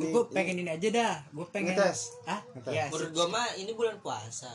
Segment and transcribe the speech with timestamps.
[0.00, 2.00] ini gue pengen ini aja dah gue pengen Ngetes.
[2.24, 2.72] ah Ngetes.
[2.72, 4.48] ya menurut gua mah ini bulan puasa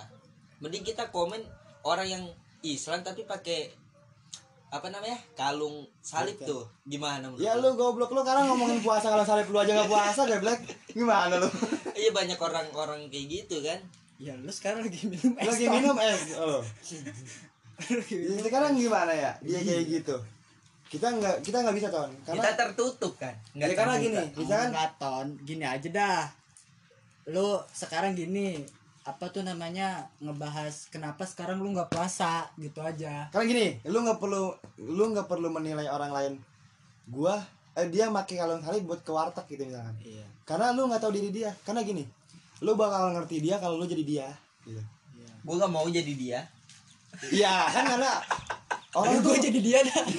[0.58, 1.40] mending kita komen
[1.82, 2.24] orang yang
[2.60, 3.70] Islam tapi pakai
[4.68, 7.78] apa namanya kalung salib tuh gimana menurut Ya lu?
[7.78, 11.48] goblok lu sekarang ngomongin puasa kalau salib lu aja nggak puasa Black Gimana lu?
[11.96, 13.80] iya banyak orang-orang kayak gitu kan
[14.18, 15.74] ya lu sekarang lagi minum es Lagi Tom.
[15.78, 16.60] minum es oh.
[17.92, 18.36] Lagi minum.
[18.36, 19.32] Ya, sekarang gimana ya?
[19.40, 20.16] Dia kayak gitu.
[20.86, 22.10] Kita nggak kita nggak bisa ton.
[22.24, 26.24] kita Karena tertutup kan ya, karena gini, misalkan Enggak, ton gini aja dah
[27.26, 28.62] lu sekarang gini
[29.02, 34.18] apa tuh namanya ngebahas kenapa sekarang lu nggak puasa gitu aja karena gini, lu nggak
[34.22, 36.34] perlu lu nggak perlu menilai orang lain.
[37.10, 37.38] Gua
[37.78, 39.94] eh, dia pakai kalung salib buat ke warteg gitu misalkan.
[40.06, 41.50] iya Karena lu nggak tahu diri dia.
[41.66, 42.06] Karena gini,
[42.62, 44.28] lu bakal ngerti dia kalau lu jadi dia.
[44.66, 44.82] Gitu.
[45.18, 46.42] iya gua gak mau jadi dia
[47.32, 48.12] Iya, kan karena
[48.96, 50.04] orang tuh gue jadi dia dah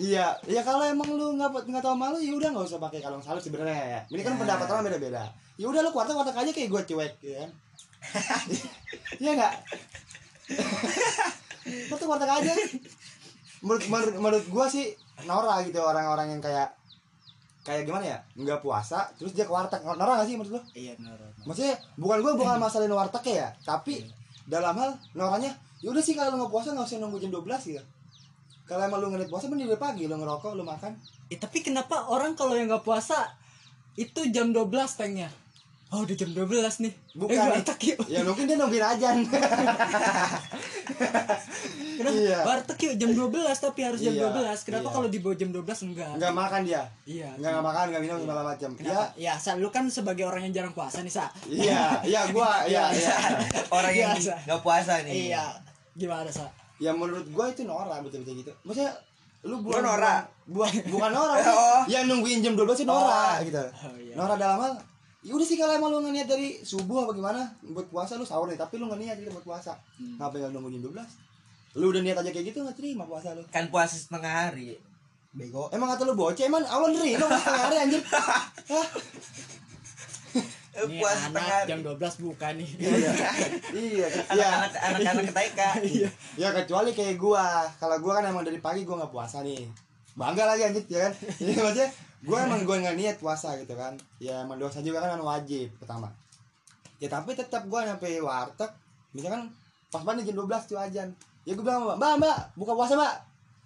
[0.00, 3.20] Iya, ya kalau emang lu nggak nggak tahu malu ya udah nggak usah pakai kalung
[3.20, 4.00] salib sebenarnya ya.
[4.08, 4.38] Ini kan Ya.
[4.40, 5.28] pendapat orang beda-beda.
[5.60, 7.50] Ya udah lu kuartek kuartek aja kayak gue cuek, ya kan?
[9.20, 9.54] Iya nggak?
[11.92, 12.52] kuartek kuartek aja.
[13.60, 14.86] Menurut menurut, menurut gue sih
[15.28, 16.72] Nora gitu orang-orang yang kayak
[17.60, 20.62] kayak gimana ya nggak puasa terus dia ke warteg Nora nggak sih menurut lu?
[20.72, 24.00] iya Nora Maksudnya bukan gue bukan masalahin warteg ya, tapi
[24.48, 27.70] dalam hal Noranya ya udah sih kalau lu nggak puasa nggak usah nunggu jam 12
[27.72, 27.84] gitu.
[28.68, 30.92] Kalau emang lu ngeliat puasa mending dari pagi lu ngerokok lu makan.
[31.32, 33.32] Eh, tapi kenapa orang kalau yang nggak puasa
[33.98, 35.28] itu jam 12 tanknya
[35.90, 36.94] oh udah jam 12 nih.
[37.18, 37.34] Bukan.
[37.34, 37.98] eh warteg yuk.
[38.06, 39.26] Ya mungkin dia nungguin ajan.
[42.00, 42.16] Kenapa?
[42.16, 42.38] Iya.
[42.46, 44.94] warteg yuk jam 12 tapi harus jam Iya, 12 kenapa iya.
[44.94, 46.10] kalau di bawah jam 12 enggak?
[46.16, 46.82] Nggak makan dia?
[47.04, 47.28] Iya.
[47.36, 49.04] Nggak nggak makan nggak minum segala macam kenapa?
[49.18, 49.34] Ya.
[49.36, 51.26] Sa lu kan sebagai orang yang jarang puasa nih sa.
[51.50, 51.98] Iya.
[52.10, 52.64] Iya gua.
[52.70, 53.16] Iya iya
[53.74, 54.34] orang yang Biasa.
[54.46, 55.34] nggak puasa nih.
[55.34, 55.44] Iya
[55.94, 56.46] gimana sa
[56.76, 58.92] ya menurut gua itu Nora betul betul gitu maksudnya
[59.40, 60.20] lu Lu bukan Nora?
[60.44, 61.80] bukan bukan Nora Oh.
[61.86, 63.42] yang nungguin jam 12 itu Nora Oh.
[63.42, 64.14] gitu Oh, iya.
[64.14, 64.72] Nora dalam hal
[65.20, 68.46] ya udah sih kalau emang lu ngeliat dari subuh apa gimana buat puasa lu sahur
[68.46, 70.16] nih tapi lu nggak niat gitu buat puasa Hmm.
[70.16, 73.44] ngapain nggak nunggu jam 12 lu udah niat aja kayak gitu nggak terima puasa lu
[73.46, 74.76] kan puasa setengah hari
[75.30, 78.86] bego emang kata lu bocah emang awal nerima lu setengah hari anjir Hah?
[80.90, 82.68] Ini puasa setengah anak jam 12 buka nih.
[82.82, 83.14] Iya iya.
[83.70, 84.08] Iya.
[84.26, 85.60] Anak-anak anak-anak ke TK
[85.94, 86.08] iya.
[86.34, 87.62] Ya kecuali kayak gua.
[87.78, 89.62] Kalau gua kan emang dari pagi gua nggak puasa nih.
[90.18, 91.12] Bangga lagi anjir ya kan?
[91.46, 91.88] Iya maksudnya
[92.26, 93.94] gua emang gua nggak niat puasa gitu kan.
[94.18, 96.10] Ya emang dosa juga kan wajib pertama.
[96.98, 98.74] Ya tapi tetap gua nyampe warteg
[99.14, 99.46] misalkan
[99.94, 101.08] pas banget jam 12 tuh ajan.
[101.46, 103.14] Ya gua bilang mbak mbak mbak buka puasa mbak.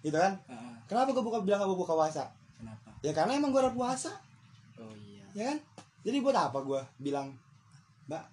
[0.04, 0.36] Gitu kan?
[0.84, 2.28] Kenapa gua buka bilang gua buka puasa?
[2.60, 2.92] Kenapa?
[3.00, 4.12] Ya karena emang gua udah puasa.
[4.76, 5.24] Oh iya.
[5.32, 5.58] Ya kan
[6.04, 7.32] jadi buat apa gua bilang
[8.04, 8.24] mbak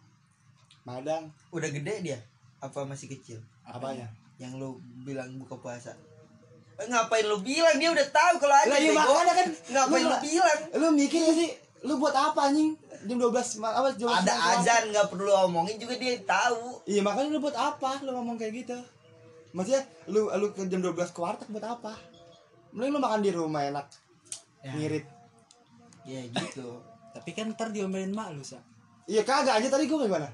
[0.83, 1.31] madang?
[1.49, 2.19] Udah gede dia
[2.59, 3.39] apa masih kecil?
[3.63, 4.05] Apanya?
[4.37, 4.69] Yang lu
[5.01, 5.95] bilang buka puasa.
[6.77, 7.77] Eh, ngapain lu bilang?
[7.77, 9.47] Dia udah tahu kalau ada Lah, iya, makanya kan.
[9.47, 10.59] ngapain Lu lu bilang?
[10.73, 11.51] lu mikir gak sih?
[11.81, 12.73] Lu buat apa anjing?
[13.01, 16.85] Jam 12 ma- apa jam 12 ada azan nggak perlu omongin juga dia tahu.
[16.85, 18.01] Iya makanya lu buat apa?
[18.05, 18.77] Lu ngomong kayak gitu.
[19.53, 21.97] Maksudnya lu lu ke jam 12 ke warteg buat apa?
[22.73, 23.87] Mending lu makan di rumah enak.
[24.61, 24.71] Ya.
[24.75, 25.05] ngirit.
[26.05, 26.90] Ya gitu
[27.21, 28.57] tapi kan ntar diomelin mak lu sa.
[29.05, 30.25] Iya kagak aja tadi gua gimana?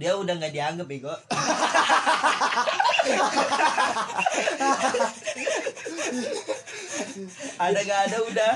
[0.00, 1.12] Dia udah nggak dianggap bego.
[7.60, 8.52] Ada gak ada udah.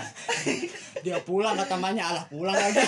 [1.04, 2.80] Dia pulang kata mamanya alah pulang lagi.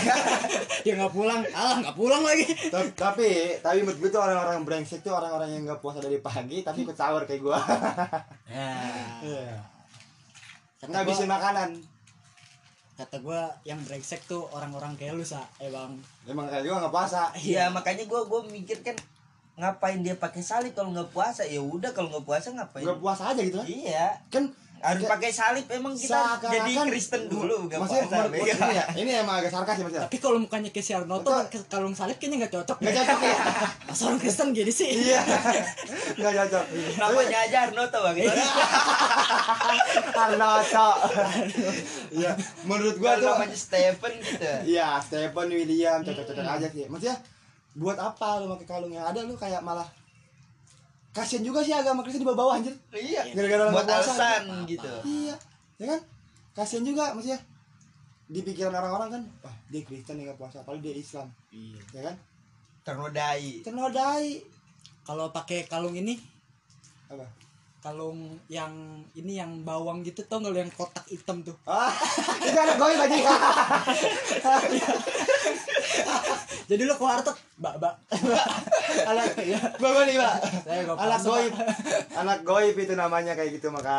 [0.82, 1.40] Dia nggak pulang.
[1.52, 2.46] Alah nggak pulang lagi.
[2.72, 6.64] Ta- tapi tapi menurut gue tuh orang-orang brengsek tuh orang-orang yang nggak puasa dari pagi
[6.64, 7.60] tapi ikut sahur kayak gua.
[8.48, 9.20] Nah.
[9.22, 9.60] Iya.
[10.80, 11.70] Kata nggak gua- bisa makanan
[12.98, 15.46] kata gue yang brengsek tuh orang-orang kayak lu sa.
[15.62, 15.94] Eh bang
[16.26, 17.30] emang kayak gua nggak puasa.
[17.38, 18.98] Iya makanya gue gue mikir kan
[19.54, 21.46] ngapain dia pakai salib kalau nggak puasa?
[21.46, 22.82] Ya udah kalau nggak puasa ngapain?
[22.82, 24.18] Nggak puasa aja gitu kan iya.
[24.34, 28.84] Kan harus pakai salib emang kita jadi Kristen dulu nggak maksudnya puasa menurut- ini ya
[28.94, 31.28] ini emang agak sarkas ya maksudnya tapi kalau mukanya kayak si Arnoto
[31.66, 33.36] kalung salib kayaknya nggak cocok nggak cocok ya
[33.88, 34.88] masa orang Kristen gini sih?
[34.92, 35.18] Iya.
[36.14, 36.64] Nggak cocok.
[36.94, 38.16] Namanya aja Arnoto bang?
[40.18, 40.88] Arnoto
[42.12, 42.30] iya.
[42.64, 44.44] Menurut gua kalau tuh namanya Stephen gitu.
[44.68, 46.84] Iya Stephen William cocok-cocok aja sih.
[46.86, 47.16] Maksudnya
[47.74, 49.86] buat apa lu pakai kalung yang ada lu kayak malah
[51.12, 52.74] kasian juga sih agama Kristen di bawah anjir.
[52.92, 53.32] Iya.
[53.34, 54.86] Gara-gara buat puasa, alasan gitu.
[54.86, 55.34] gitu iya
[55.78, 56.00] ya kan?
[56.54, 57.40] Kasian juga maksudnya
[58.28, 61.28] di pikiran orang-orang kan wah dia Kristen nggak puasa apalagi dia Islam.
[61.50, 61.80] Iya.
[61.94, 62.16] Ya kan?
[62.84, 63.64] Ternodai.
[63.64, 64.28] Ternodai.
[65.04, 66.20] Kalau pakai kalung ini
[67.08, 67.24] apa?
[67.78, 68.74] kalung yang
[69.14, 71.54] ini yang bawang gitu tau nggak yang kotak hitam tuh?
[71.64, 71.94] Ah
[72.46, 73.16] itu ada goib aja
[76.70, 77.94] jadi lu ke warteg mbak mbak.
[79.10, 79.60] Anak ya.
[79.76, 80.34] Bagus nih pak
[80.64, 81.52] saya nggak anak goib.
[82.14, 83.96] Anak goib itu namanya kayak gitu maka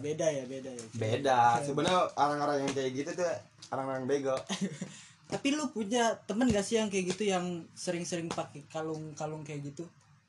[0.00, 0.84] beda ya beda ya.
[0.96, 1.40] Beda.
[1.60, 3.28] Sebenarnya orang-orang yang kayak gitu tuh
[3.72, 4.36] orang-orang bego.
[5.32, 9.82] Tapi lu punya temen gak sih yang kayak gitu yang sering-sering pakai kalung-kalung kayak gitu?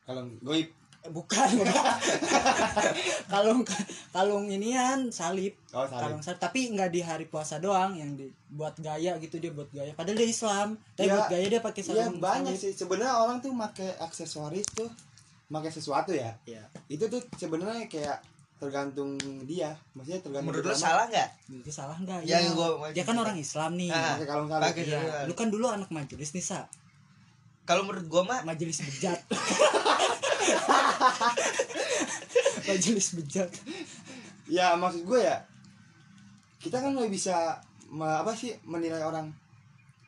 [0.09, 0.73] Kalau goib
[1.09, 1.49] bukan
[3.31, 3.61] kalung
[4.09, 5.55] kalung inian salib.
[5.71, 6.39] Oh salah kalung salib.
[6.39, 9.91] Tapi nggak di hari puasa doang yang dibuat gaya gitu dia buat gaya.
[9.91, 10.67] Padahal dia Islam.
[10.91, 12.61] Tapi Ya, buat gaya dia pakai Iya sarung banyak salib.
[12.61, 12.71] sih.
[12.73, 14.89] Sebenarnya orang tuh pakai aksesoris tuh
[15.47, 16.35] pakai sesuatu ya.
[16.43, 16.63] Iya.
[16.87, 18.19] itu tuh sebenarnya kayak
[18.57, 19.71] tergantung dia.
[19.93, 21.29] Maksudnya tergantung menurut lu salah nggak?
[21.57, 22.19] Itu salah nggak?
[22.23, 22.51] Ya, Iya.
[22.51, 23.87] gua- dia kan orang Islam nih.
[23.87, 24.15] Ah.
[24.15, 24.75] pakai kalung salib.
[24.75, 25.25] sarung.
[25.25, 26.65] lu kan dulu anak majelis nih sa.
[27.63, 29.19] Kalau menurut gua mah majelis bejat
[32.67, 33.49] majelis bejat.
[34.47, 35.37] Ya maksud gue ya
[36.57, 39.29] kita kan nggak bisa me- apa sih menilai orang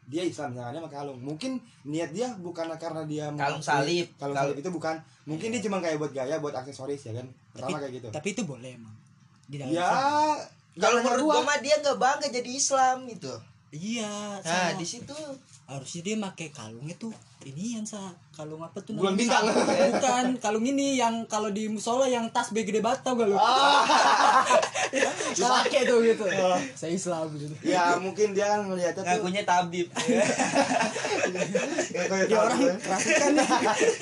[0.09, 1.19] dia Islam misalnya dia pakai kalung.
[1.21, 1.51] Mungkin
[1.85, 4.09] niat dia bukan karena dia Kalung salib.
[4.17, 4.95] kalung Kalung- salib itu bukan.
[5.29, 7.27] Mungkin dia cuma kayak buat gaya buat aksesoris ya kan?
[7.53, 8.07] Pertama tapi, kayak gitu.
[8.09, 8.95] tapi itu boleh emang.
[9.45, 9.89] Di dalam ya
[10.79, 11.33] kalau menurut gua.
[11.41, 13.33] gua mah dia nggak bangga jadi Islam itu
[13.69, 14.79] iya nah sama.
[14.81, 15.15] di situ.
[15.69, 17.13] Harusnya dia pakai kalung itu
[17.45, 19.45] ini yang sa kalung apa tuh Bulan bintang.
[19.45, 23.37] bukan kalung ini yang kalau di musola yang tas gede banget tau gak lu?
[25.39, 25.61] Ah.
[25.61, 26.25] pakai tuh gitu.
[26.25, 26.57] Oh.
[26.73, 27.53] saya Islam gitu.
[27.61, 29.87] Ya mungkin dia kan ngeliatnya tuh ngakunya tabib.
[31.89, 33.31] Ya, kayak dia tahu orang kerasukan.
[33.37, 33.47] Nih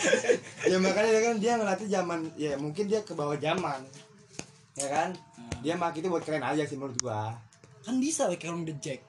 [0.72, 3.84] ya makanya dia kan dia ngeliatnya zaman ya mungkin dia ke bawah zaman
[4.80, 5.10] ya kan?
[5.60, 7.36] Dia mak itu buat keren aja sih menurut gua.
[7.84, 9.04] Kan bisa pakai kalung the jack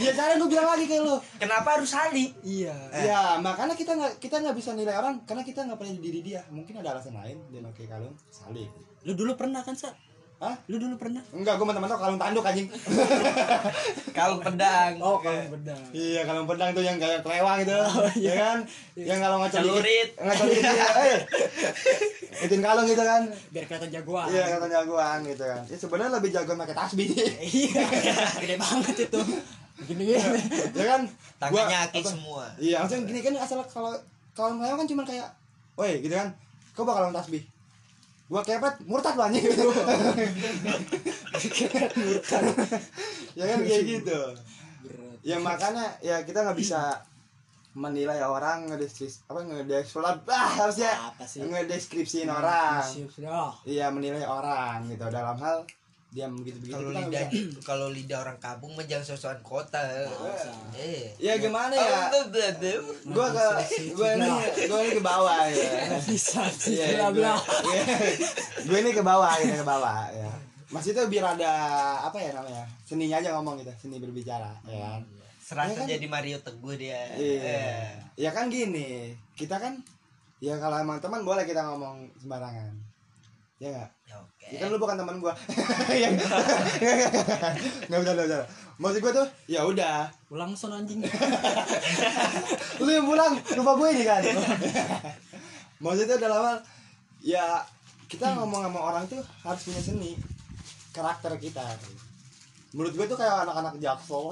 [0.00, 2.74] ya cara gua bilang lagi kayak lo kenapa harus salib iya.
[2.90, 6.20] Ya makanya kita nggak kita nggak bisa nilai orang karena kita nggak pernah di diri
[6.20, 6.42] dia.
[6.50, 8.70] Mungkin ada alasan lain dia pakai kalung salib
[9.06, 9.94] lu dulu pernah kan sa?
[10.40, 10.56] Hah?
[10.72, 11.20] lu dulu pernah?
[11.36, 12.64] Enggak gua teman-teman kalung tanduk anjing.
[14.16, 14.96] Kalung pedang.
[15.04, 15.84] Oh kalung pedang.
[15.92, 17.76] Iya kalung pedang tuh yang kayak kelewang gitu.
[18.24, 18.58] Ya kan?
[18.96, 20.72] Yang kalau ngacol dikit ya
[21.04, 21.18] eh
[22.38, 23.22] ituin kalung gitu kan.
[23.50, 24.26] Biar kelihatan jagoan.
[24.28, 25.62] Iya kata jagoan gitu kan.
[25.66, 27.08] Ya sebenarnya lebih jagoan pakai tasbih.
[27.60, 27.82] Iya
[28.38, 29.20] gede banget itu.
[29.80, 30.18] Gini gini.
[30.76, 31.00] Ya kan?
[31.48, 32.44] Gua- tangannya akik apa- semua.
[32.56, 33.92] Iya, maksudnya gini kan asal kalau
[34.30, 35.26] kalau melewat kan cuma kayak,
[35.74, 36.28] woi gitu kan,
[36.72, 37.42] kau bakal tasbih.
[38.28, 39.42] Gua kepet murtad lu anjing.
[39.42, 39.64] Gitu.
[41.96, 42.42] murtad.
[43.38, 44.20] ya kan kayak gitu.
[44.84, 45.16] berat.
[45.20, 46.96] Ya makanya ya kita nggak bisa
[47.70, 52.82] menilai orang ngedeskris apa ngedeskripsi ah harusnya apa sih ngedeskripsiin orang.
[52.82, 55.62] sudah Iya menilai orang gitu dalam hal
[56.10, 57.22] dia begitu begitu kalau lidah
[57.70, 59.78] kalau lidah orang kampung mah jangan sosokan kota
[60.74, 62.10] eh Ya gimana ya?
[62.10, 62.26] Oh.
[63.14, 63.46] Gua ke
[63.94, 64.26] gua ini
[64.66, 65.70] gua ini ke bawah ya.
[66.10, 67.22] bisa sih Iya, gue,
[68.66, 70.26] gue ini ke bawah ini ke bawah ya.
[70.70, 71.52] Mas itu biar ada
[72.02, 75.02] apa ya namanya seninya aja ngomong gitu seni berbicara ya kan.
[75.50, 75.86] Serasa Iya kan?
[75.90, 77.42] jadi Mario Teguh dia Iya.
[77.42, 77.90] Eh.
[78.14, 79.82] Ya kan gini kita kan
[80.38, 82.70] ya kalau emang teman boleh kita ngomong sembarangan.
[83.60, 83.90] Ya nggak?
[84.08, 85.34] Ya, oke Ya kan lu bukan teman gua.
[85.92, 88.38] Ya nggak bisa nggak bisa.
[88.80, 90.08] Maksud gua tuh ya udah.
[90.30, 91.02] ulang son anjing
[92.80, 94.22] Lu yang pulang lupa gue ini kan.
[95.84, 96.56] Maksudnya dalam hal
[97.20, 97.60] ya
[98.06, 100.14] kita ngomong sama orang tuh harus punya seni
[100.94, 101.66] karakter kita.
[102.72, 104.30] Menurut gue tuh kayak anak-anak jaksel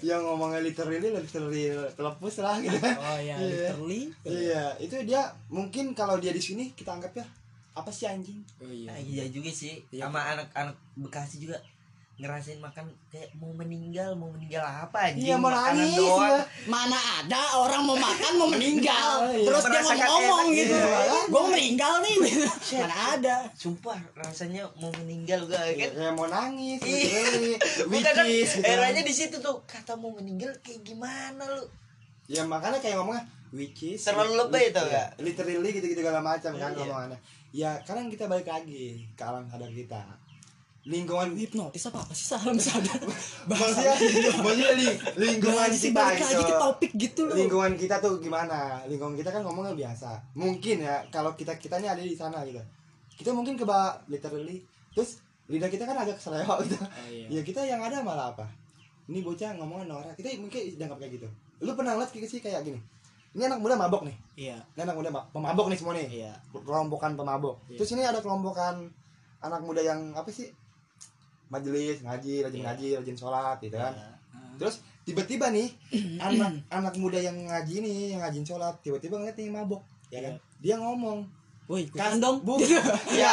[0.00, 2.76] yang ngomongnya literally literally telepus lah gitu.
[2.78, 3.46] oh ya Iya.
[3.70, 7.26] literally Iya, itu dia mungkin kalau dia di sini kita anggap ya
[7.72, 8.42] apa sih anjing?
[8.58, 10.06] oh iya Nah, iya juga sih Iya.
[10.06, 11.58] sama anak-anak Bekasi juga
[12.18, 16.42] ngerasain makan kayak mau meninggal mau meninggal apa anjing Iya, mau makanan nangis, doang ya.
[16.66, 19.46] mana ada orang mau makan mau meninggal Iya.
[19.46, 21.18] terus dia Merasakan ngomong enak gitu gitu.
[21.30, 22.14] gue meninggal nih
[22.82, 26.98] mana ada sumpah rasanya mau meninggal gak Ya, kan kayak mau nangis, Iya.
[27.06, 27.54] literally,
[27.86, 31.62] Bukan kan gitu eranya di situ tuh kata mau meninggal kayak gimana lu
[32.26, 35.08] Ya makanya kayak ngomongnya which is Terlalu tau iya, gak?
[35.22, 36.82] Literally gitu-gitu segala macam kan Iya.
[36.82, 37.18] ngomongannya.
[37.48, 40.02] Ya karena kita balik lagi ke alam sadar kita.
[40.88, 42.96] Lingkungan hipnotis apa apa sih salam sadar
[43.44, 43.92] maksudnya
[44.40, 44.88] maksudnya li,
[45.20, 48.80] lingkungan sih kita balik lagi ke topik gitu loh Lingkungan kita tuh gimana?
[48.88, 50.16] Lingkungan kita kan ngomongnya biasa.
[50.32, 52.56] Mungkin ya kalau kita kita ini ada di sana gitu.
[53.20, 54.64] Kita mungkin ke bawah literally
[54.96, 55.20] terus
[55.52, 56.80] lidah kita kan agak keseleo gitu.
[56.80, 57.26] Oh, iya.
[57.28, 58.48] Ya kita yang ada malah apa?
[59.12, 60.16] Ini bocah ngomongnya norak.
[60.16, 61.28] Kita mungkin dianggap kayak gitu.
[61.60, 62.80] Lu pernah kayak sih kayak gini.
[63.36, 64.16] Ini anak muda mabok nih.
[64.40, 66.08] iya Ini anak muda ma- pemabok nih semua nih.
[66.08, 67.60] iya Kelompokan pemabok.
[67.68, 67.76] Iya.
[67.76, 68.88] Terus ini ada kelompokan
[69.44, 70.48] anak muda yang apa sih?
[71.48, 72.66] Majelis, ngaji, rajin Iya.
[72.66, 73.92] ngaji, rajin sholat gitu kan.
[73.92, 74.10] Iya.
[74.56, 75.68] Terus tiba-tiba nih
[76.22, 80.34] anak anak muda yang ngaji nih, yang ngajin sholat, tiba-tiba ngeliat nih mabok, ya kan?
[80.58, 81.24] Dia ngomong,
[81.64, 82.58] woi kan ikutan dong bu,
[83.14, 83.30] ya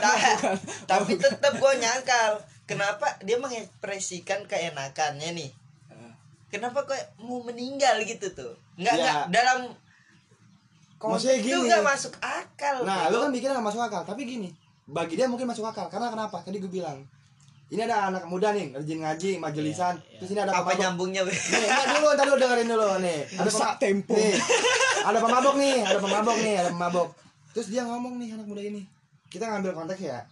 [0.00, 0.56] ta-
[0.88, 5.50] tapi tetap gue nyangkal kenapa dia mengekspresikan keenakannya nih
[6.46, 9.02] kenapa kok mau meninggal gitu tuh nggak Ya.
[9.02, 9.58] nggak dalam
[10.96, 11.66] Maksudnya konteks itu gini.
[11.68, 13.12] nggak masuk akal Nah, bro.
[13.12, 14.48] lu kan mikirnya gak masuk akal, tapi gini,
[14.86, 16.40] bagi dia mungkin masuk akal, karena kenapa?
[16.40, 17.04] Tadi gue bilang,
[17.74, 20.16] ini ada anak muda nih rajin ngaji majelisan Iya, iya.
[20.16, 21.32] terus ini ada apa pemabok nyambungnya Be?
[21.32, 24.14] nih nggak dulu ntar dulu dengerin dulu nih ada pema- tempo.
[24.14, 24.34] nih
[25.02, 27.08] ada pemabok nih ada pemabok nih ada pemabok
[27.50, 28.82] terus dia ngomong nih anak muda ini
[29.26, 30.22] kita ngambil konteks ya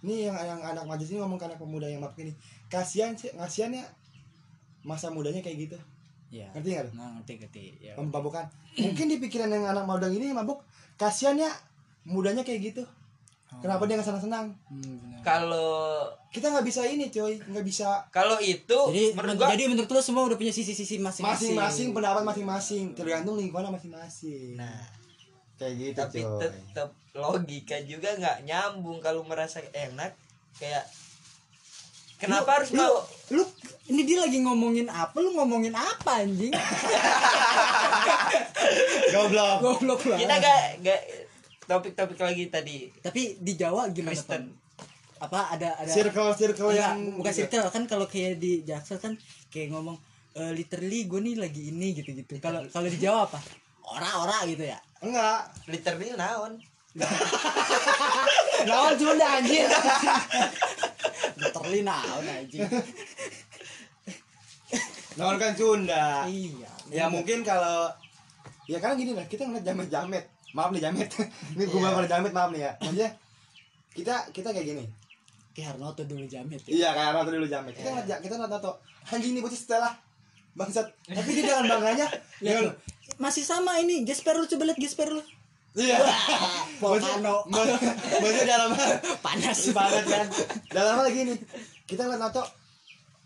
[0.00, 2.32] ini yang yang anak majelis ini ngomong ke anak pemuda yang mabok ini
[2.66, 3.84] kasihan sih kasihan ya
[4.82, 5.78] masa mudanya kayak gitu
[6.30, 6.46] Iya.
[6.54, 6.94] ngerti nggak?
[6.94, 7.62] Nah, ngerti ngerti.
[7.82, 7.92] Ya.
[7.98, 10.62] pemabokan mungkin di pikiran yang anak muda ini mabuk
[10.94, 11.50] kasihan ya
[12.02, 12.82] mudanya kayak gitu
[13.58, 17.36] kenapa dia nggak senang senang Hmm, kalau kita nggak bisa ini coy.
[17.42, 18.00] Nggak bisa.
[18.08, 21.58] Kalau itu Jadi menurut men- gua jadi menurut lo semua udah punya sisi-sisi masing-masing.
[21.58, 22.84] masing-masing pendapat masing-masing.
[22.94, 24.54] Tergantung lingkungan masing-masing.
[24.54, 24.80] Nah.
[25.56, 26.38] Kayak gitu tapi coy.
[26.38, 30.14] tetap logika juga nggak nyambung kalau merasa enak.
[30.54, 30.84] Kayak
[32.16, 32.94] kenapa harus lu, mau
[33.30, 33.42] lu
[33.88, 35.16] ini dia lagi ngomongin apa?
[35.18, 36.52] Lu ngomongin apa anjing?
[39.10, 39.56] Goblok.
[39.60, 40.16] Goblok lah.
[40.16, 41.00] Kita gak gak
[41.70, 42.90] topik-topik lagi tadi.
[42.98, 44.50] Tapi di Jawa gimana Kristen.
[44.50, 44.58] Ton?
[45.20, 49.12] apa ada ada circle circle Enggak, yang bukan circle kan kalau kayak di Jaksel kan
[49.52, 50.00] kayak ngomong
[50.32, 53.36] e, literally gue nih lagi ini gitu gitu kalau kalau di Jawa apa?
[53.84, 54.80] Ora-ora gitu ya?
[55.04, 55.52] Enggak.
[55.68, 56.56] Literally naon?
[58.70, 59.68] Lawan Sunda anjir
[61.36, 62.64] literally naon anjing?
[65.20, 66.24] Lawan kan Sunda.
[66.24, 67.86] Iya ya mungkin kalau
[68.66, 71.08] ya karena gini lah kita ngeliat jamet jamet maaf nih jamet
[71.54, 71.90] ini gue Iya.
[71.92, 72.72] pada jamet maaf nih ya.
[72.78, 73.10] Maksudnya
[73.90, 74.84] kita kita kayak gini.
[75.50, 76.70] Kayak Harnoto dulu jamet ya.
[76.70, 78.70] Iya kayak Nato dulu jamet kita ngeliat kita Nato
[79.06, 79.92] anjing nih bocah setelah.
[80.52, 80.86] Bangsat.
[81.16, 82.06] Tapi dia dengan bangganya.
[82.38, 82.74] Lihat dengan tuh.
[83.16, 85.22] masih sama ini gesper lu coba lihat gesper lu.
[85.72, 86.02] Iya.
[86.78, 87.46] Volcano.
[87.46, 87.78] Maksud-
[88.16, 88.90] maksudnya dalam hal
[89.26, 89.58] panas.
[89.70, 90.26] Banget kan?
[90.68, 91.34] Dalam hal gini
[91.84, 92.42] kita ngeliat Nato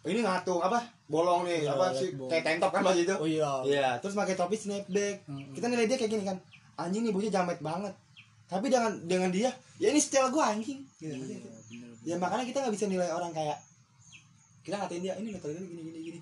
[0.04, 0.84] ini ngatung apa?
[1.04, 2.12] Bolong nih Iya, apa sih?
[2.22, 3.14] kayak tank top kan waktu itu?
[3.14, 3.52] Oh iya.
[3.62, 5.24] Iya, terus pakai topi snapback.
[5.24, 5.52] Mm-mm.
[5.52, 6.36] Kita nilai dia kayak gini kan.
[6.74, 7.94] Anjing nih bocah jamet banget.
[8.44, 9.50] Tapi dengan dengan dia,
[9.80, 10.84] ya ini style gua anjing.
[11.00, 11.10] Gitu.
[11.10, 13.56] Iya, bener, Ya makanya kita nggak bisa nilai orang kayak
[14.64, 16.20] kita ngatain dia ini metode gini gini gini.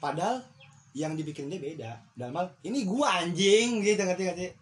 [0.00, 0.44] Padahal
[0.94, 1.92] yang dibikin dia beda.
[2.14, 4.52] Dalam hal ini gua anjing gitu ngerti sih?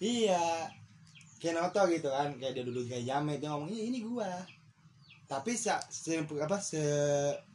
[0.00, 0.70] Iya.
[1.42, 4.30] Kayak Noto gitu kan, kayak dia dulu kayak jamet dia ngomong ini ini gua.
[5.24, 6.80] Tapi se, se apa se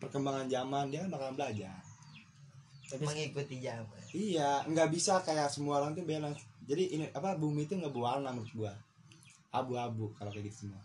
[0.01, 1.77] perkembangan zaman dia kan bakalan belajar.
[2.89, 6.48] Tapi mengikuti zaman Iya, nggak bisa kayak semua orang tuh balance.
[6.69, 8.73] Jadi ini apa bumi itu nggak berwarna menurut gua.
[9.49, 10.77] Abu-abu kalau kayak gitu semua.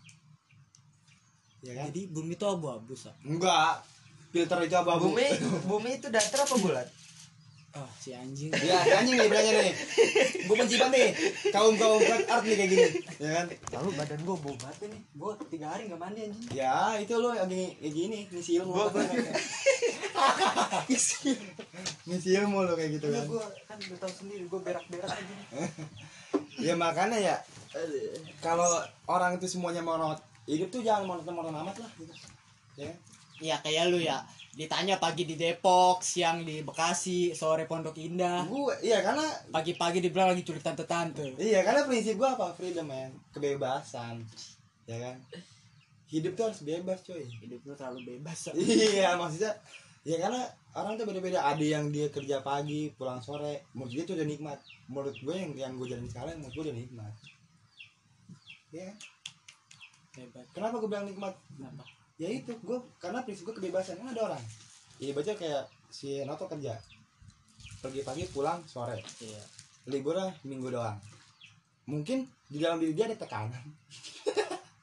[1.61, 1.85] Iya kan?
[1.89, 3.81] jadi bumi itu abu-abu sa Enggak.
[4.29, 5.09] Filter itu abu-abu.
[5.09, 5.25] bumi
[5.63, 6.85] bumi itu datar apa bulat
[7.73, 9.73] oh si anjing Iya, anjing nih bilangnya nih.
[10.45, 11.11] Gua benci banget nih.
[11.49, 12.87] Kaum-kaum flat art nih kayak gini.
[13.17, 13.45] Ya kan?
[13.73, 17.29] lalu badan gua bau banget nih gua tiga hari nggak mandi anjing Ya, itu lo
[17.29, 18.71] lagi kayak gini, ngisi ilmu.
[18.71, 18.93] Gua-
[20.89, 21.35] gua-
[22.07, 23.25] ngisi ilmu lo kayak gitu Iya, kan.
[23.27, 25.35] gua kan udah tahu sendiri gua berak-berak aja.
[26.55, 27.35] Ya makanya ya
[28.39, 28.67] kalau
[29.05, 30.15] orang itu semuanya monoton
[30.47, 32.13] hidup tuh jangan monoton-monoton amat lah gitu.
[32.77, 32.91] Ya?
[33.37, 34.23] Iya kayak lu ya
[34.55, 38.47] ditanya pagi di Depok siang di Bekasi sore Pondok Indah.
[38.47, 42.55] Gue iya karena pagi-pagi dibilang lagi culik tante-tante Iya karena prinsip gua apa?
[42.55, 44.23] Freedom man kebebasan.
[44.87, 45.15] Ya kan?
[46.07, 47.19] Hidup tuh harus bebas coy.
[47.19, 48.55] Hidup lu terlalu bebas.
[48.55, 49.51] Iya maksudnya
[50.05, 50.45] ya karena
[50.77, 51.41] orang tuh beda-beda.
[51.41, 53.65] Ada yang dia kerja pagi pulang sore.
[53.73, 54.59] Menurut dia tuh udah nikmat.
[54.85, 57.13] Menurut gue yang yang gue jalanin sekarang menurut gue udah nikmat.
[58.69, 58.89] Ya.
[60.15, 61.33] Bebas kenapa gue bilang nikmat?
[61.57, 61.83] Kenapa?
[62.15, 63.97] Ya itu gue karena prinsip gue kebebasan.
[63.97, 64.43] Kan ada orang.
[65.01, 66.77] Iya baca kayak si Noto kerja.
[67.81, 69.01] Pergi pagi pulang sore.
[69.19, 69.41] Iya.
[69.89, 71.01] Liburnya minggu doang.
[71.89, 73.65] Mungkin di dalam diri dia ada tekanan.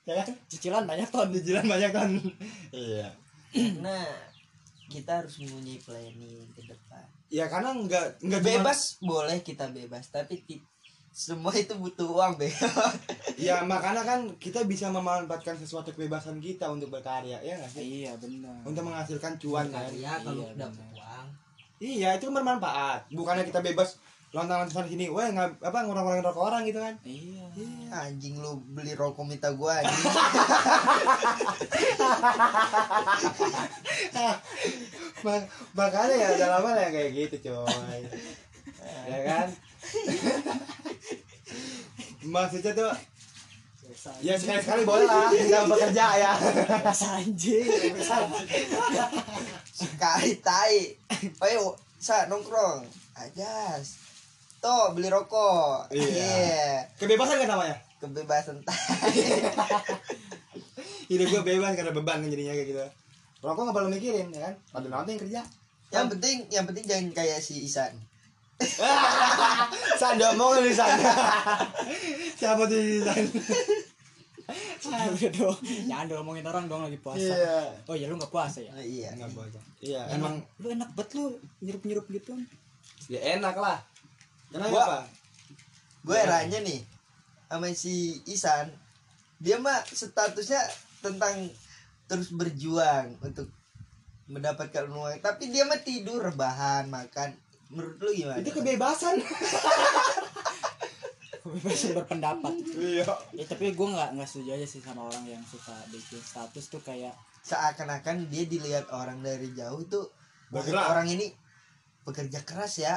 [0.03, 0.35] Ya kan?
[0.51, 2.11] Cicilan banyak ton di jalan banyak kan
[2.75, 3.07] iya.
[3.55, 4.03] Karena
[4.93, 7.05] kita harus mempunyai planning ke depan.
[7.33, 10.45] Ya karena nggak nggak bebas boleh kita bebas tapi
[11.13, 12.53] semua itu butuh uang be.
[13.43, 18.05] Ya makanya kan kita bisa memanfaatkan sesuatu kebebasan kita untuk berkarya ya nggak sih?
[18.05, 18.61] Iya benar.
[18.63, 19.89] Untuk menghasilkan cuan kan?
[19.97, 21.27] Ya kalau Iya, dapat uang.
[21.83, 23.01] Iya itu kan bermanfaat.
[23.11, 23.99] Bukannya kita bebas
[24.33, 26.97] lontang-lontang sini wah nggak apa ngurang-ngurangin rokok orang gitu kan.
[27.05, 27.45] Iya.
[27.93, 29.93] Anjing lu beli rokok minta gua anjing.
[35.25, 38.01] Ma- makanya ya udah lama ya kayak gitu coy.
[39.05, 39.49] Ya kan?
[42.33, 42.89] Maksudnya tuh
[43.83, 46.33] biasa ya sekali-sekali boleh lah nggak bekerja ya.
[46.81, 47.21] Biasa
[49.77, 50.97] sekali tai.
[51.45, 52.89] Ayo sa nongkrong.
[53.13, 54.02] Ajas
[54.63, 55.91] tuh beli rokok.
[55.91, 56.07] Iya.
[56.07, 56.71] Iya.
[56.95, 57.77] kebebasan kan namanya?
[57.99, 58.57] Kebebasan
[61.11, 62.81] hidup gue bebas karena beban kan jadinya kayak gitu.
[63.43, 64.55] Rokok nggak perlu mikirin ya kan?
[64.71, 65.43] Pada nanti yang kerja.
[65.93, 67.93] Yang penting yang penting jangan kayak si Isan.
[70.01, 71.11] Sanda mau di sana
[72.39, 72.79] siapa tuh
[75.03, 75.59] Udah dong
[75.91, 77.27] jangan dong ngomongin orang dong lagi puasa.
[77.27, 77.59] Iya.
[77.91, 78.71] Oh ya lu nggak puasa ya?
[78.71, 79.11] Nah, iya.
[79.19, 79.51] Enggak boleh.
[79.83, 81.25] Iya, emang lu enak banget lu
[81.65, 82.39] nyerup nyerup gitu.
[83.11, 83.83] Ya enak lah.
[84.53, 84.71] Kenapa?
[84.71, 85.07] Gua-
[86.03, 86.81] gue herannya nih
[87.47, 88.67] sama si Isan
[89.39, 90.61] dia mah statusnya
[90.99, 91.49] tentang
[92.05, 93.49] terus berjuang untuk
[94.25, 97.35] mendapatkan uang tapi dia mah tidur rebahan makan
[97.69, 99.19] menurut lu gimana Itu kebebasan.
[101.43, 103.05] kebebasan berpendapat iya.
[103.33, 106.81] ya tapi gue nggak nggak setuju aja sih sama orang yang suka bikin status tuh
[106.81, 110.09] kayak seakan-akan dia dilihat orang dari jauh tuh
[110.49, 110.87] "Wah, Bergerak.
[110.89, 111.27] orang ini
[112.03, 112.95] bekerja keras ya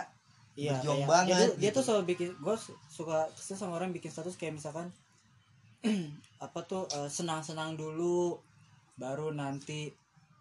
[0.55, 1.75] Iya, Berjuang kayak- banget, ya dia, dia gitu.
[1.75, 2.55] tuh selalu bikin gue
[2.87, 4.87] suka kesel sama orang bikin status kayak misalkan
[6.39, 8.39] apa tuh eh, senang-senang dulu
[8.95, 9.91] baru nanti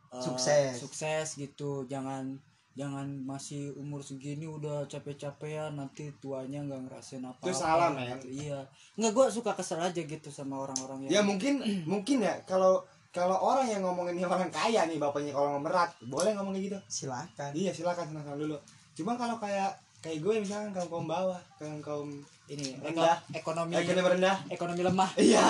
[0.09, 0.79] eh, Sukses.
[0.79, 2.39] sukses gitu jangan
[2.75, 8.19] jangan masih umur segini udah capek-capean nanti tuanya nggak ngerasain apa Itu salah, men.
[8.25, 12.83] iya nggak gue suka kesel aja gitu sama orang-orang Ya yang mungkin mungkin ya kalau
[13.11, 16.79] kalau orang yang ngomongin ini orang kaya nih bapaknya kalau merat boleh ngomong kayak gitu
[16.89, 18.59] silakan iya silakan senang dulu
[18.93, 19.71] cuma kalau kayak
[20.05, 22.09] kayak gue misalkan kaum kaum bawah kaum kaum
[22.45, 23.17] ini Rendah.
[23.33, 25.11] eko- ekonomi ekonomi rendah ekonomi lemah.
[25.33, 25.41] Iya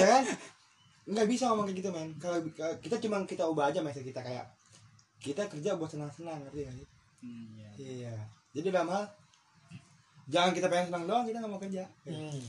[0.00, 0.24] ya kan?
[1.04, 2.08] Nggak bisa ngomong kayak gitu men.
[2.16, 2.40] Kalau
[2.80, 4.48] kita cuma kita ubah aja mindset kita kayak
[5.20, 6.86] kita kerja buat senang senang ngerti gak sih?
[7.20, 7.68] Hmm, iya.
[7.76, 8.14] iya.
[8.56, 9.04] Jadi dalam hal
[10.32, 11.84] jangan kita pengen senang doang kita nggak mau kerja.
[12.08, 12.40] Hmm.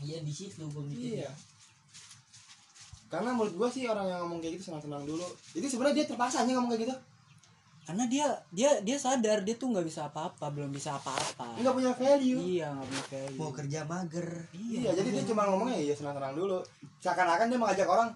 [0.00, 1.28] iya di situ gue iya.
[3.12, 5.24] Karena menurut gue sih orang yang ngomong kayak gitu senang senang dulu.
[5.52, 6.96] Itu sebenarnya dia terpaksa aja ngomong kayak gitu
[7.86, 11.54] karena dia dia dia sadar dia tuh nggak bisa apa-apa belum bisa apa-apa.
[11.62, 12.40] Nggak punya value.
[12.42, 13.38] Iya nggak punya value.
[13.38, 14.28] Mau kerja mager.
[14.50, 16.58] Iya, jadi dia cuma ngomongnya iya senang-senang dulu.
[16.98, 18.10] Seakan-akan dia mengajak orang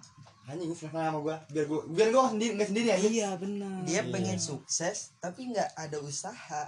[0.50, 3.06] anjing senang sama gua, biar gua biar gua sendiri nggak sendiri aja.
[3.06, 3.86] iya benar.
[3.86, 6.62] Dia pengen sukses tapi nggak ada usaha.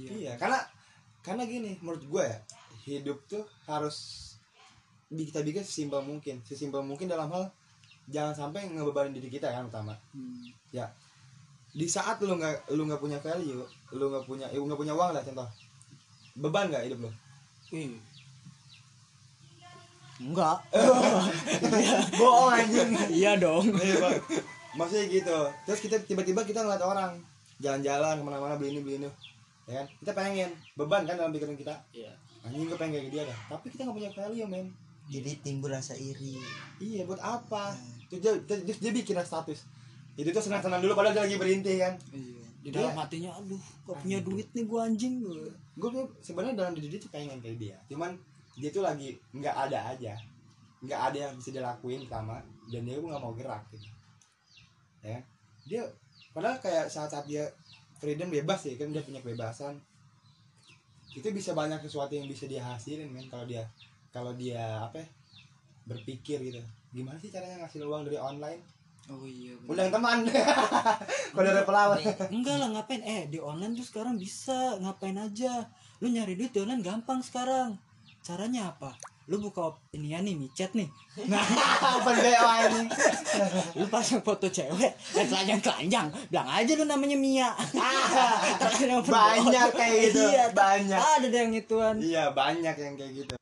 [0.00, 0.10] Iya.
[0.16, 0.64] Iya, karena
[1.20, 2.38] karena gini, menurut gua ya,
[2.88, 4.24] hidup tuh harus
[5.12, 7.52] kita bikin sesimpel mungkin, sesimpel mungkin dalam hal
[8.08, 9.92] jangan sampai ngebebanin diri kita kan utama.
[10.16, 10.48] Hmm.
[10.72, 10.88] Ya,
[11.76, 13.60] di saat lu nggak lu nggak punya value,
[13.92, 15.44] lu nggak punya, eh, nggak punya uang lah contoh,
[16.40, 17.10] beban nggak hidup lu?
[17.76, 17.92] Ih.
[20.16, 20.56] enggak
[22.16, 22.88] Bohong anjing.
[23.12, 24.16] iya dong Iya, Bang.
[24.80, 25.38] Maksudnya gitu.
[25.68, 27.20] Terus kita tiba-tiba kita ngeliat orang
[27.60, 29.08] jalan-jalan ke mana-mana beli ini beli ini,
[29.68, 29.86] ya kan?
[30.00, 31.76] Kita pengen beban kan dalam pikiran kita.
[31.92, 32.16] iya
[32.48, 33.38] Anjing gue pengen kayak dia dah.
[33.52, 34.66] Tapi kita nggak punya value men.
[35.06, 36.40] jadi timbul rasa iri
[36.80, 37.76] Iya buat apa?
[38.08, 39.68] Terus dia, dia, dia, dia bikin status.
[40.16, 41.94] Itu tuh senang-senang dulu padahal dia lagi berhenti kan.
[42.12, 43.06] iya di dalam Iya.
[43.06, 45.38] hatinya aduh gak punya duit nih gua anjing gua
[45.78, 47.76] Gue tuh sebenarnya dalam diri dia tuh pengen kayak dia.
[47.86, 48.18] Cuman
[48.58, 50.18] dia tuh lagi nggak ada aja.
[50.82, 53.86] Nggak ada yang bisa dilakuin pertama dan dia nggak mau gerak gitu.
[55.04, 55.22] Ya kan?
[55.68, 55.82] Dia
[56.34, 57.46] padahal kayak saat-saat dia
[57.96, 59.78] freedom bebas ya kan dia punya kebebasan
[61.16, 63.64] itu bisa banyak sesuatu yang bisa dia hasilin men kalau dia
[64.12, 65.08] kalau dia apa ya,
[65.88, 66.60] berpikir gitu
[66.92, 68.60] gimana sih caranya ngasih uang dari online
[69.10, 69.70] oh iya bener.
[69.70, 70.18] undang teman.
[71.34, 71.98] Kalau ada pelawat
[72.30, 73.02] enggak lah ngapain?
[73.02, 74.78] Eh di online tuh sekarang bisa.
[74.82, 75.68] Ngapain aja?
[76.02, 77.78] Lu nyari duit di online gampang sekarang.
[78.22, 78.98] Caranya apa?
[79.26, 80.86] Lu buka ini ya nih micet nih.
[81.26, 81.42] Nah
[81.98, 82.82] open BO ini.
[83.78, 87.50] Lu pasang foto cewek dan telanjang telanjang bilang aja lu namanya Mia.
[88.96, 90.22] Open banyak kayak gitu.
[90.30, 90.98] Iya banyak.
[90.98, 91.96] ada yang ituan.
[91.98, 93.34] Iya banyak yang kayak gitu